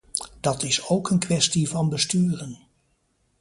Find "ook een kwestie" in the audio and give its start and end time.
0.87-1.69